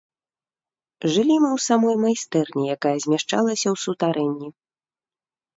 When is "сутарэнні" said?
3.85-4.49